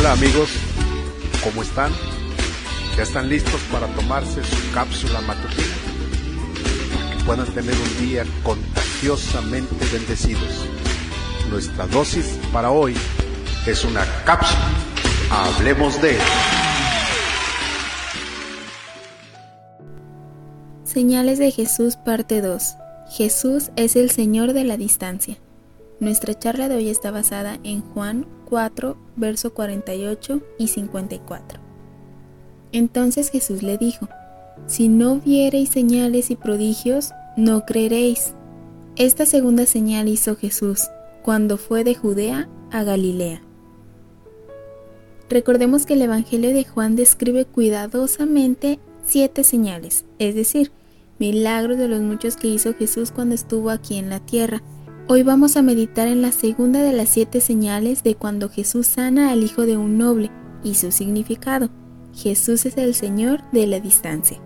Hola 0.00 0.12
amigos, 0.12 0.48
¿cómo 1.44 1.60
están? 1.60 1.92
¿Ya 2.96 3.02
están 3.02 3.28
listos 3.28 3.60
para 3.70 3.86
tomarse 3.88 4.42
su 4.42 4.72
cápsula 4.72 5.20
matutina? 5.20 5.74
Para 6.94 7.10
que 7.18 7.24
puedan 7.26 7.46
tener 7.48 7.74
un 7.74 8.06
día 8.06 8.24
contagiosamente 8.42 9.76
bendecidos. 9.92 10.64
Nuestra 11.50 11.86
dosis 11.88 12.38
para 12.50 12.70
hoy 12.70 12.96
es 13.66 13.84
una 13.84 14.06
cápsula. 14.24 14.70
Hablemos 15.30 16.00
de... 16.00 16.16
Señales 20.82 21.38
de 21.38 21.50
Jesús 21.50 21.96
parte 21.96 22.40
2. 22.40 22.74
Jesús 23.18 23.70
es 23.76 23.96
el 23.96 24.10
Señor 24.10 24.54
de 24.54 24.64
la 24.64 24.78
distancia. 24.78 25.36
Nuestra 26.00 26.38
charla 26.38 26.70
de 26.70 26.76
hoy 26.76 26.88
está 26.88 27.10
basada 27.10 27.58
en 27.64 27.82
Juan 27.82 28.39
4, 28.50 28.96
verso 29.16 29.54
48 29.54 30.42
y 30.58 30.68
54. 30.68 31.60
Entonces 32.72 33.30
Jesús 33.30 33.62
le 33.62 33.78
dijo, 33.78 34.08
Si 34.66 34.88
no 34.88 35.20
viereis 35.20 35.70
señales 35.70 36.30
y 36.30 36.36
prodigios, 36.36 37.12
no 37.36 37.64
creeréis. 37.64 38.34
Esta 38.96 39.24
segunda 39.24 39.64
señal 39.66 40.08
hizo 40.08 40.36
Jesús 40.36 40.88
cuando 41.22 41.56
fue 41.56 41.84
de 41.84 41.94
Judea 41.94 42.48
a 42.70 42.82
Galilea. 42.82 43.40
Recordemos 45.30 45.86
que 45.86 45.94
el 45.94 46.02
Evangelio 46.02 46.52
de 46.52 46.64
Juan 46.64 46.96
describe 46.96 47.44
cuidadosamente 47.44 48.80
siete 49.04 49.44
señales, 49.44 50.04
es 50.18 50.34
decir, 50.34 50.72
milagros 51.20 51.78
de 51.78 51.86
los 51.86 52.00
muchos 52.00 52.36
que 52.36 52.48
hizo 52.48 52.74
Jesús 52.74 53.12
cuando 53.12 53.36
estuvo 53.36 53.70
aquí 53.70 53.96
en 53.96 54.10
la 54.10 54.18
tierra. 54.18 54.60
Hoy 55.08 55.24
vamos 55.24 55.56
a 55.56 55.62
meditar 55.62 56.06
en 56.06 56.22
la 56.22 56.30
segunda 56.30 56.82
de 56.82 56.92
las 56.92 57.08
siete 57.08 57.40
señales 57.40 58.04
de 58.04 58.14
cuando 58.14 58.48
Jesús 58.48 58.86
sana 58.86 59.30
al 59.30 59.42
hijo 59.42 59.66
de 59.66 59.76
un 59.76 59.98
noble 59.98 60.30
y 60.62 60.74
su 60.74 60.92
significado. 60.92 61.68
Jesús 62.14 62.64
es 62.66 62.76
el 62.76 62.94
Señor 62.94 63.40
de 63.50 63.66
la 63.66 63.80
distancia. 63.80 64.38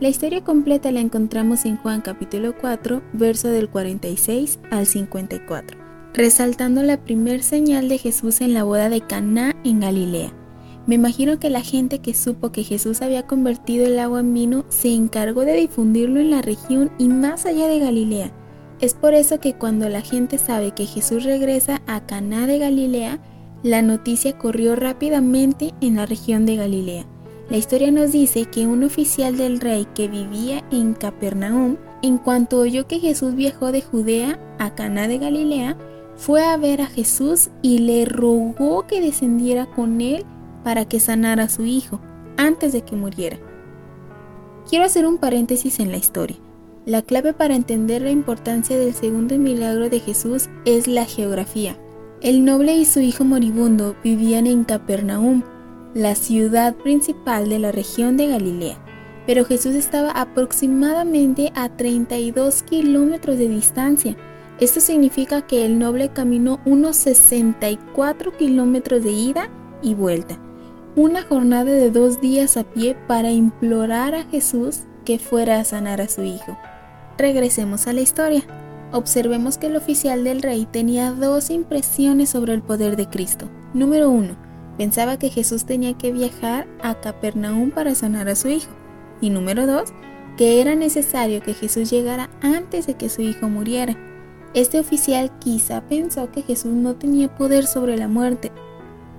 La 0.00 0.08
historia 0.08 0.42
completa 0.42 0.90
la 0.90 1.00
encontramos 1.00 1.64
en 1.64 1.76
Juan 1.76 2.00
capítulo 2.00 2.54
4, 2.60 3.02
verso 3.12 3.48
del 3.48 3.68
46 3.68 4.58
al 4.70 4.86
54, 4.86 5.78
resaltando 6.14 6.82
la 6.82 7.04
primer 7.04 7.42
señal 7.42 7.88
de 7.88 7.98
Jesús 7.98 8.40
en 8.40 8.54
la 8.54 8.64
boda 8.64 8.88
de 8.88 9.02
Caná 9.02 9.54
en 9.64 9.80
Galilea. 9.80 10.32
Me 10.86 10.96
imagino 10.96 11.38
que 11.38 11.50
la 11.50 11.60
gente 11.60 12.00
que 12.00 12.14
supo 12.14 12.50
que 12.50 12.64
Jesús 12.64 13.02
había 13.02 13.26
convertido 13.26 13.86
el 13.86 13.98
agua 13.98 14.20
en 14.20 14.34
vino 14.34 14.64
se 14.70 14.92
encargó 14.92 15.42
de 15.42 15.54
difundirlo 15.54 16.18
en 16.18 16.30
la 16.30 16.42
región 16.42 16.90
y 16.98 17.08
más 17.08 17.46
allá 17.46 17.68
de 17.68 17.78
Galilea. 17.78 18.32
Es 18.80 18.94
por 18.94 19.12
eso 19.12 19.40
que 19.40 19.54
cuando 19.54 19.88
la 19.90 20.00
gente 20.00 20.38
sabe 20.38 20.72
que 20.72 20.86
Jesús 20.86 21.24
regresa 21.24 21.82
a 21.86 22.00
Caná 22.06 22.46
de 22.46 22.58
Galilea, 22.58 23.18
la 23.62 23.82
noticia 23.82 24.38
corrió 24.38 24.74
rápidamente 24.74 25.74
en 25.82 25.96
la 25.96 26.06
región 26.06 26.46
de 26.46 26.56
Galilea. 26.56 27.04
La 27.50 27.58
historia 27.58 27.90
nos 27.90 28.12
dice 28.12 28.46
que 28.46 28.66
un 28.66 28.82
oficial 28.84 29.36
del 29.36 29.60
rey 29.60 29.86
que 29.94 30.08
vivía 30.08 30.64
en 30.70 30.94
Capernaum, 30.94 31.76
en 32.00 32.16
cuanto 32.16 32.58
oyó 32.58 32.86
que 32.86 33.00
Jesús 33.00 33.34
viajó 33.34 33.70
de 33.70 33.82
Judea 33.82 34.38
a 34.58 34.74
Caná 34.74 35.08
de 35.08 35.18
Galilea, 35.18 35.76
fue 36.16 36.42
a 36.42 36.56
ver 36.56 36.80
a 36.80 36.86
Jesús 36.86 37.50
y 37.60 37.80
le 37.80 38.06
rogó 38.06 38.86
que 38.86 39.02
descendiera 39.02 39.66
con 39.66 40.00
él 40.00 40.24
para 40.64 40.86
que 40.86 41.00
sanara 41.00 41.44
a 41.44 41.48
su 41.50 41.64
hijo 41.64 42.00
antes 42.38 42.72
de 42.72 42.82
que 42.82 42.96
muriera. 42.96 43.38
Quiero 44.68 44.86
hacer 44.86 45.06
un 45.06 45.18
paréntesis 45.18 45.80
en 45.80 45.90
la 45.90 45.98
historia. 45.98 46.36
La 46.86 47.02
clave 47.02 47.34
para 47.34 47.54
entender 47.54 48.02
la 48.02 48.10
importancia 48.10 48.78
del 48.78 48.94
segundo 48.94 49.36
milagro 49.38 49.90
de 49.90 50.00
Jesús 50.00 50.48
es 50.64 50.86
la 50.88 51.04
geografía. 51.04 51.76
El 52.22 52.44
noble 52.44 52.74
y 52.74 52.84
su 52.84 53.00
hijo 53.00 53.24
moribundo 53.24 53.96
vivían 54.02 54.46
en 54.46 54.64
Capernaum, 54.64 55.42
la 55.94 56.14
ciudad 56.14 56.74
principal 56.74 57.48
de 57.48 57.58
la 57.58 57.70
región 57.72 58.16
de 58.16 58.28
Galilea, 58.28 58.78
pero 59.26 59.44
Jesús 59.44 59.74
estaba 59.74 60.10
aproximadamente 60.10 61.52
a 61.54 61.68
32 61.68 62.62
kilómetros 62.62 63.38
de 63.38 63.48
distancia. 63.48 64.16
Esto 64.58 64.80
significa 64.80 65.46
que 65.46 65.66
el 65.66 65.78
noble 65.78 66.10
caminó 66.10 66.60
unos 66.64 66.96
64 66.96 68.36
kilómetros 68.36 69.04
de 69.04 69.12
ida 69.12 69.50
y 69.82 69.94
vuelta 69.94 70.38
una 70.96 71.22
jornada 71.22 71.70
de 71.70 71.90
dos 71.90 72.20
días 72.20 72.56
a 72.56 72.64
pie 72.64 72.96
para 73.06 73.30
implorar 73.30 74.14
a 74.14 74.24
Jesús 74.24 74.80
que 75.04 75.18
fuera 75.18 75.60
a 75.60 75.64
sanar 75.64 76.00
a 76.00 76.08
su 76.08 76.22
hijo. 76.22 76.58
Regresemos 77.18 77.86
a 77.86 77.92
la 77.92 78.00
historia. 78.00 78.42
Observemos 78.92 79.58
que 79.58 79.66
el 79.66 79.76
oficial 79.76 80.24
del 80.24 80.42
rey 80.42 80.66
tenía 80.70 81.12
dos 81.12 81.50
impresiones 81.50 82.30
sobre 82.30 82.54
el 82.54 82.62
poder 82.62 82.96
de 82.96 83.08
Cristo. 83.08 83.48
Número 83.74 84.10
uno, 84.10 84.36
pensaba 84.78 85.18
que 85.18 85.30
Jesús 85.30 85.64
tenía 85.64 85.94
que 85.94 86.12
viajar 86.12 86.66
a 86.82 87.00
Capernaum 87.00 87.70
para 87.70 87.94
sanar 87.94 88.28
a 88.28 88.36
su 88.36 88.48
hijo. 88.48 88.70
Y 89.20 89.30
número 89.30 89.66
dos, 89.66 89.92
que 90.36 90.60
era 90.60 90.74
necesario 90.74 91.42
que 91.42 91.54
Jesús 91.54 91.90
llegara 91.90 92.30
antes 92.40 92.86
de 92.86 92.94
que 92.94 93.08
su 93.08 93.22
hijo 93.22 93.48
muriera. 93.48 93.96
Este 94.54 94.80
oficial 94.80 95.30
quizá 95.38 95.82
pensó 95.82 96.32
que 96.32 96.42
Jesús 96.42 96.72
no 96.72 96.96
tenía 96.96 97.34
poder 97.36 97.66
sobre 97.66 97.96
la 97.96 98.08
muerte 98.08 98.50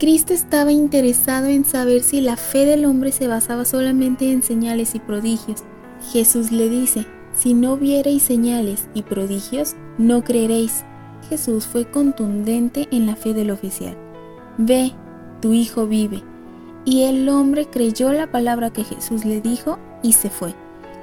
Cristo 0.01 0.33
estaba 0.33 0.71
interesado 0.71 1.45
en 1.45 1.63
saber 1.63 2.01
si 2.01 2.21
la 2.21 2.35
fe 2.35 2.65
del 2.65 2.85
hombre 2.85 3.11
se 3.11 3.27
basaba 3.27 3.65
solamente 3.65 4.31
en 4.31 4.41
señales 4.41 4.95
y 4.95 4.99
prodigios. 4.99 5.63
Jesús 6.11 6.51
le 6.51 6.69
dice, 6.69 7.05
si 7.33 7.53
no 7.53 7.77
viereis 7.77 8.23
señales 8.23 8.87
y 8.93 9.03
prodigios, 9.03 9.75
no 9.97 10.23
creeréis. 10.23 10.83
Jesús 11.29 11.65
fue 11.65 11.89
contundente 11.89 12.87
en 12.91 13.05
la 13.05 13.15
fe 13.15 13.33
del 13.33 13.51
oficial. 13.51 13.95
Ve, 14.57 14.91
tu 15.41 15.53
hijo 15.53 15.87
vive. 15.87 16.23
Y 16.83 17.03
el 17.03 17.29
hombre 17.29 17.67
creyó 17.67 18.11
la 18.11 18.31
palabra 18.31 18.71
que 18.71 18.83
Jesús 18.83 19.23
le 19.23 19.39
dijo 19.39 19.79
y 20.03 20.13
se 20.13 20.29
fue. 20.29 20.53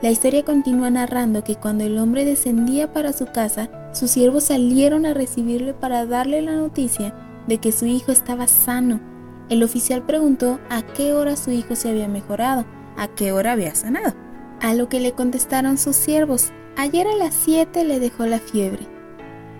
La 0.03 0.11
historia 0.11 0.44
continúa 0.44 0.91
narrando 0.91 1.43
que 1.43 1.56
cuando 1.56 1.84
el 1.84 1.99
hombre 1.99 2.25
descendía 2.25 2.93
para 2.93 3.12
su 3.12 3.27
casa, 3.27 3.69
sus 3.93 4.10
siervos 4.10 4.45
salieron 4.45 5.06
a 5.06 5.15
recibirle 5.15 5.75
para 5.75 6.06
darle 6.06 6.43
la 6.43 6.53
noticia 6.53 7.15
de 7.47 7.59
que 7.59 7.72
su 7.72 7.87
hijo 7.87 8.12
estaba 8.12 8.47
sano. 8.47 9.00
El 9.49 9.62
oficial 9.62 10.05
preguntó 10.05 10.60
a 10.69 10.83
qué 10.83 11.15
hora 11.15 11.37
su 11.37 11.50
hijo 11.50 11.75
se 11.75 11.89
había 11.89 12.06
mejorado, 12.06 12.65
a 12.97 13.09
qué 13.09 13.33
hora 13.33 13.53
había 13.53 13.75
sanado. 13.75 14.28
A 14.60 14.74
lo 14.74 14.88
que 14.88 14.98
le 14.98 15.12
contestaron 15.12 15.78
sus 15.78 15.94
siervos, 15.94 16.50
ayer 16.76 17.06
a 17.06 17.14
las 17.14 17.34
7 17.34 17.84
le 17.84 18.00
dejó 18.00 18.26
la 18.26 18.41
fiebre. 18.41 18.86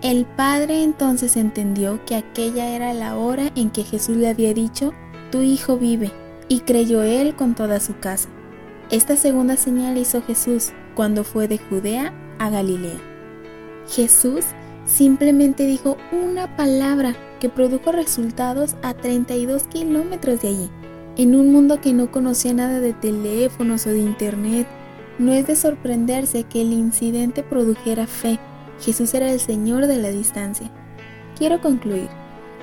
El 0.01 0.25
padre 0.25 0.83
entonces 0.83 1.37
entendió 1.37 2.03
que 2.05 2.15
aquella 2.15 2.69
era 2.69 2.93
la 2.93 3.17
hora 3.17 3.51
en 3.55 3.69
que 3.69 3.83
Jesús 3.83 4.17
le 4.17 4.29
había 4.29 4.53
dicho, 4.53 4.93
tu 5.31 5.41
hijo 5.41 5.77
vive, 5.77 6.11
y 6.49 6.61
creyó 6.61 7.03
él 7.03 7.35
con 7.35 7.55
toda 7.55 7.79
su 7.79 7.97
casa. 7.99 8.29
Esta 8.91 9.15
segunda 9.15 9.55
señal 9.55 9.97
hizo 9.97 10.21
Jesús 10.21 10.73
cuando 10.95 11.23
fue 11.23 11.47
de 11.47 11.59
Judea 11.59 12.13
a 12.39 12.49
Galilea. 12.49 12.99
Jesús 13.87 14.45
simplemente 14.85 15.65
dijo 15.65 15.95
una 16.11 16.55
palabra 16.57 17.15
que 17.39 17.49
produjo 17.49 17.91
resultados 17.91 18.75
a 18.81 18.93
32 18.93 19.67
kilómetros 19.67 20.41
de 20.41 20.47
allí. 20.49 20.69
En 21.15 21.35
un 21.35 21.51
mundo 21.51 21.81
que 21.81 21.93
no 21.93 22.11
conocía 22.11 22.53
nada 22.53 22.79
de 22.79 22.93
teléfonos 22.93 23.85
o 23.85 23.89
de 23.89 23.99
internet, 23.99 24.67
no 25.19 25.33
es 25.33 25.45
de 25.45 25.55
sorprenderse 25.55 26.45
que 26.45 26.61
el 26.61 26.73
incidente 26.73 27.43
produjera 27.43 28.07
fe. 28.07 28.39
Jesús 28.79 29.13
era 29.13 29.31
el 29.31 29.39
Señor 29.39 29.85
de 29.85 29.97
la 29.97 30.09
distancia. 30.09 30.71
Quiero 31.37 31.61
concluir. 31.61 32.09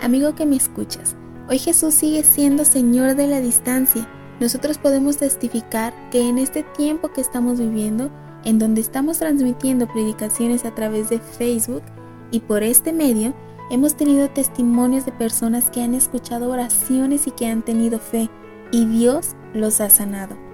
Amigo 0.03 0.35
que 0.35 0.47
me 0.47 0.57
escuchas, 0.57 1.15
hoy 1.49 1.59
Jesús 1.59 1.95
sigue 1.95 2.23
siendo 2.25 2.65
Señor 2.65 3.15
de 3.15 3.29
la 3.29 3.41
distancia. 3.41 4.09
Nosotros 4.41 4.79
podemos 4.79 5.17
testificar 5.17 5.95
que 6.11 6.29
en 6.29 6.39
este 6.39 6.63
tiempo 6.63 7.13
que 7.13 7.21
estamos 7.21 7.61
viviendo, 7.61 8.11
en 8.45 8.59
donde 8.59 8.81
estamos 8.81 9.19
transmitiendo 9.19 9.87
predicaciones 9.87 10.65
a 10.65 10.75
través 10.75 11.09
de 11.09 11.19
Facebook 11.21 11.83
y 12.31 12.41
por 12.41 12.63
este 12.63 12.93
medio, 12.93 13.35
Hemos 13.69 13.97
tenido 13.97 14.31
testimonios 14.31 15.07
de 15.07 15.13
personas 15.13 15.71
que 15.71 15.83
han 15.83 15.95
escuchado 15.95 16.51
oraciones 16.51 17.27
y 17.27 17.33
que 17.33 17.49
han 17.49 17.63
tenido 17.63 17.99
fe 17.99 18.31
y 18.71 18.87
Dios 18.87 19.35
los 19.55 19.81
ha 19.81 19.91
sanado. 19.91 20.46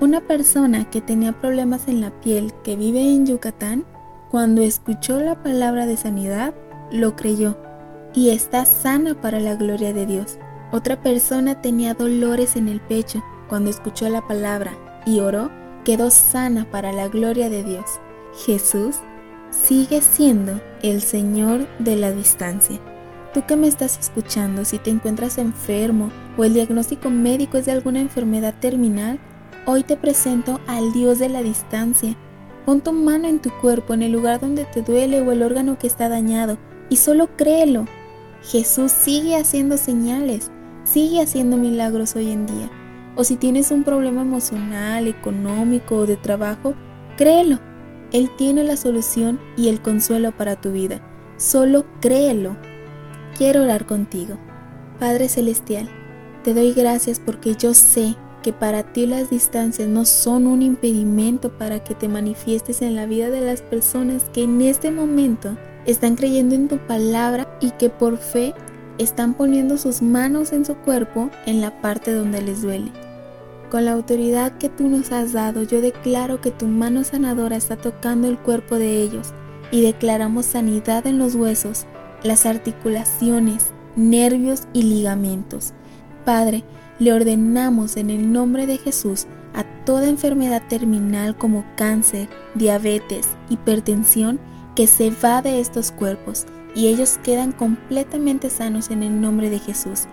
Una 0.00 0.20
persona 0.20 0.88
que 0.88 1.00
tenía 1.00 1.32
problemas 1.32 1.88
en 1.88 2.00
la 2.00 2.10
piel 2.20 2.52
que 2.62 2.76
vive 2.76 3.00
en 3.00 3.26
Yucatán, 3.26 3.84
cuando 4.30 4.62
escuchó 4.62 5.18
la 5.18 5.42
palabra 5.42 5.86
de 5.86 5.96
sanidad, 5.96 6.54
lo 6.92 7.16
creyó 7.16 7.56
y 8.14 8.30
está 8.30 8.64
sana 8.64 9.20
para 9.20 9.40
la 9.40 9.56
gloria 9.56 9.92
de 9.92 10.06
Dios. 10.06 10.38
Otra 10.70 11.02
persona 11.02 11.60
tenía 11.60 11.94
dolores 11.94 12.54
en 12.54 12.68
el 12.68 12.80
pecho, 12.80 13.24
cuando 13.48 13.70
escuchó 13.70 14.08
la 14.08 14.24
palabra 14.24 14.72
y 15.04 15.18
oró, 15.18 15.50
quedó 15.84 16.10
sana 16.10 16.70
para 16.70 16.92
la 16.92 17.08
gloria 17.08 17.50
de 17.50 17.64
Dios. 17.64 17.86
Jesús 18.46 18.96
sigue 19.50 20.00
siendo 20.00 20.60
el 20.80 21.00
Señor 21.00 21.66
de 21.80 21.96
la 21.96 22.12
distancia. 22.12 22.78
Tú 23.34 23.44
que 23.46 23.56
me 23.56 23.66
estás 23.66 23.98
escuchando, 23.98 24.64
si 24.64 24.78
te 24.78 24.90
encuentras 24.90 25.38
enfermo 25.38 26.12
o 26.36 26.44
el 26.44 26.54
diagnóstico 26.54 27.10
médico 27.10 27.58
es 27.58 27.66
de 27.66 27.72
alguna 27.72 28.00
enfermedad 28.00 28.54
terminal, 28.60 29.18
hoy 29.68 29.82
te 29.82 29.98
presento 29.98 30.60
al 30.66 30.94
Dios 30.94 31.18
de 31.18 31.28
la 31.28 31.42
distancia. 31.42 32.16
Pon 32.64 32.80
tu 32.80 32.92
mano 32.92 33.28
en 33.28 33.38
tu 33.38 33.50
cuerpo, 33.60 33.92
en 33.92 34.02
el 34.02 34.12
lugar 34.12 34.40
donde 34.40 34.64
te 34.64 34.80
duele 34.80 35.20
o 35.20 35.30
el 35.30 35.42
órgano 35.42 35.78
que 35.78 35.86
está 35.86 36.08
dañado, 36.08 36.56
y 36.88 36.96
solo 36.96 37.36
créelo. 37.36 37.84
Jesús 38.42 38.92
sigue 38.92 39.36
haciendo 39.36 39.76
señales, 39.76 40.50
sigue 40.84 41.20
haciendo 41.20 41.58
milagros 41.58 42.16
hoy 42.16 42.30
en 42.30 42.46
día. 42.46 42.70
O 43.14 43.24
si 43.24 43.36
tienes 43.36 43.70
un 43.70 43.84
problema 43.84 44.22
emocional, 44.22 45.06
económico 45.06 45.96
o 45.96 46.06
de 46.06 46.16
trabajo, 46.16 46.72
créelo. 47.18 47.58
Él 48.10 48.30
tiene 48.38 48.64
la 48.64 48.78
solución 48.78 49.38
y 49.58 49.68
el 49.68 49.82
consuelo 49.82 50.32
para 50.32 50.58
tu 50.58 50.72
vida. 50.72 51.02
Solo 51.36 51.84
créelo. 52.00 52.56
Quiero 53.36 53.64
orar 53.64 53.84
contigo. 53.84 54.38
Padre 54.98 55.28
Celestial, 55.28 55.90
te 56.42 56.54
doy 56.54 56.72
gracias 56.72 57.20
porque 57.20 57.54
yo 57.54 57.74
sé 57.74 58.16
que 58.48 58.54
para 58.54 58.82
ti 58.82 59.04
las 59.04 59.28
distancias 59.28 59.90
no 59.90 60.06
son 60.06 60.46
un 60.46 60.62
impedimento 60.62 61.50
para 61.50 61.84
que 61.84 61.94
te 61.94 62.08
manifiestes 62.08 62.80
en 62.80 62.96
la 62.96 63.04
vida 63.04 63.28
de 63.28 63.42
las 63.42 63.60
personas 63.60 64.24
que 64.32 64.44
en 64.44 64.62
este 64.62 64.90
momento 64.90 65.58
están 65.84 66.16
creyendo 66.16 66.54
en 66.54 66.66
tu 66.66 66.78
palabra 66.78 67.46
y 67.60 67.72
que 67.72 67.90
por 67.90 68.16
fe 68.16 68.54
están 68.96 69.34
poniendo 69.34 69.76
sus 69.76 70.00
manos 70.00 70.54
en 70.54 70.64
su 70.64 70.76
cuerpo 70.76 71.28
en 71.44 71.60
la 71.60 71.82
parte 71.82 72.10
donde 72.10 72.40
les 72.40 72.62
duele. 72.62 72.90
Con 73.70 73.84
la 73.84 73.92
autoridad 73.92 74.56
que 74.56 74.70
tú 74.70 74.88
nos 74.88 75.12
has 75.12 75.34
dado, 75.34 75.62
yo 75.64 75.82
declaro 75.82 76.40
que 76.40 76.50
tu 76.50 76.68
mano 76.68 77.04
sanadora 77.04 77.56
está 77.56 77.76
tocando 77.76 78.28
el 78.28 78.38
cuerpo 78.38 78.76
de 78.76 79.02
ellos 79.02 79.34
y 79.70 79.82
declaramos 79.82 80.46
sanidad 80.46 81.06
en 81.06 81.18
los 81.18 81.34
huesos, 81.34 81.84
las 82.22 82.46
articulaciones, 82.46 83.72
nervios 83.94 84.62
y 84.72 84.84
ligamentos. 84.84 85.74
Padre, 86.24 86.64
le 86.98 87.12
ordenamos 87.12 87.96
en 87.96 88.10
el 88.10 88.32
nombre 88.32 88.66
de 88.66 88.78
Jesús 88.78 89.26
a 89.54 89.64
toda 89.84 90.08
enfermedad 90.08 90.62
terminal 90.68 91.36
como 91.36 91.64
cáncer, 91.76 92.28
diabetes, 92.54 93.28
hipertensión, 93.48 94.38
que 94.74 94.86
se 94.86 95.10
va 95.10 95.42
de 95.42 95.60
estos 95.60 95.90
cuerpos 95.90 96.46
y 96.74 96.86
ellos 96.86 97.18
quedan 97.24 97.52
completamente 97.52 98.50
sanos 98.50 98.90
en 98.90 99.02
el 99.02 99.20
nombre 99.20 99.50
de 99.50 99.58
Jesús. 99.58 100.04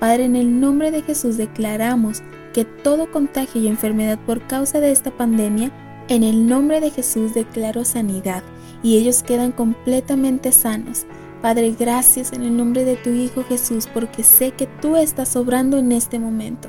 Padre, 0.00 0.24
en 0.24 0.36
el 0.36 0.60
nombre 0.60 0.90
de 0.90 1.02
Jesús 1.02 1.36
declaramos 1.36 2.22
que 2.52 2.64
todo 2.64 3.10
contagio 3.10 3.60
y 3.60 3.68
enfermedad 3.68 4.18
por 4.26 4.44
causa 4.46 4.80
de 4.80 4.90
esta 4.90 5.10
pandemia, 5.10 5.70
en 6.08 6.24
el 6.24 6.48
nombre 6.48 6.80
de 6.80 6.90
Jesús 6.90 7.34
declaro 7.34 7.84
sanidad 7.84 8.42
y 8.82 8.96
ellos 8.96 9.22
quedan 9.22 9.52
completamente 9.52 10.52
sanos. 10.52 11.06
Padre, 11.42 11.76
gracias 11.78 12.32
en 12.32 12.42
el 12.42 12.56
nombre 12.56 12.84
de 12.84 12.96
tu 12.96 13.10
Hijo 13.10 13.44
Jesús 13.44 13.88
porque 13.92 14.24
sé 14.24 14.50
que 14.50 14.66
tú 14.66 14.96
estás 14.96 15.36
obrando 15.36 15.78
en 15.78 15.92
este 15.92 16.18
momento. 16.18 16.68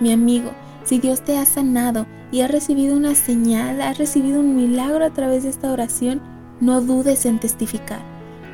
Mi 0.00 0.12
amigo, 0.12 0.50
si 0.84 0.98
Dios 0.98 1.22
te 1.22 1.38
ha 1.38 1.44
sanado 1.44 2.06
y 2.32 2.40
ha 2.40 2.48
recibido 2.48 2.96
una 2.96 3.14
señal, 3.14 3.80
ha 3.80 3.92
recibido 3.92 4.40
un 4.40 4.56
milagro 4.56 5.04
a 5.04 5.10
través 5.10 5.44
de 5.44 5.50
esta 5.50 5.70
oración, 5.70 6.20
no 6.60 6.80
dudes 6.80 7.26
en 7.26 7.38
testificar. 7.38 8.00